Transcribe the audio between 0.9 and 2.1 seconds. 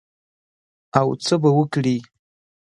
او څه به وکړې؟